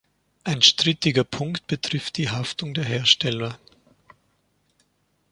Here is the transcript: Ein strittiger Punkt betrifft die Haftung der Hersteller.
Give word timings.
Ein 0.45 0.63
strittiger 0.63 1.23
Punkt 1.23 1.67
betrifft 1.67 2.17
die 2.17 2.31
Haftung 2.31 2.73
der 2.73 2.83
Hersteller. 2.85 3.59